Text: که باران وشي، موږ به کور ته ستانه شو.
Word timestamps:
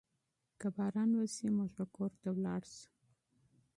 که 0.59 0.67
باران 0.75 1.09
وشي، 1.17 1.47
موږ 1.57 1.69
به 1.77 1.85
کور 1.95 2.11
ته 2.21 2.29
ستانه 2.35 2.55
شو. 2.73 2.83